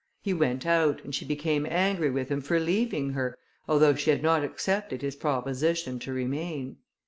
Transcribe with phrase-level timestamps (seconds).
[0.23, 4.23] He went out, and she became angry with him for leaving her, although she had
[4.23, 6.77] not accepted his proposition to remain.